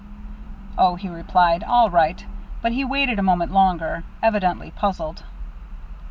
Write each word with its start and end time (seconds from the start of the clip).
"Oh," 0.79 0.95
he 0.95 1.09
replied, 1.09 1.63
"all 1.63 1.91
right" 1.91 2.25
But 2.63 2.71
he 2.71 2.83
waited 2.83 3.19
a 3.19 3.21
moment 3.21 3.51
longer, 3.51 4.03
evidently 4.23 4.71
puzzled. 4.71 5.21